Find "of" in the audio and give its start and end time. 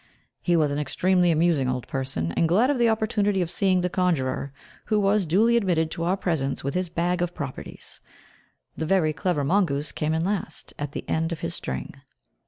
2.71-2.79, 3.39-3.51, 7.21-7.35, 11.31-11.41